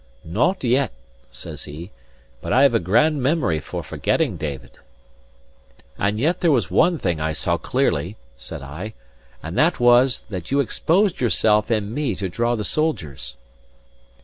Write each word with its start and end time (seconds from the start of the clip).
"Not 0.25 0.63
yet," 0.63 0.93
says 1.29 1.65
he; 1.65 1.91
"but 2.41 2.51
I've 2.51 2.73
a 2.73 2.79
grand 2.79 3.21
memory 3.21 3.59
for 3.59 3.83
forgetting, 3.83 4.35
David." 4.35 4.79
"And 5.95 6.19
yet 6.19 6.39
there 6.39 6.49
was 6.49 6.71
one 6.71 6.97
thing 6.97 7.19
I 7.19 7.33
saw 7.33 7.57
clearly," 7.59 8.17
said 8.35 8.63
I; 8.63 8.95
"and 9.43 9.55
that 9.59 9.79
was, 9.79 10.21
that 10.31 10.49
you 10.49 10.59
exposed 10.59 11.21
yourself 11.21 11.69
and 11.69 11.93
me 11.93 12.15
to 12.15 12.29
draw 12.29 12.55
the 12.55 12.63
soldiers." 12.63 13.35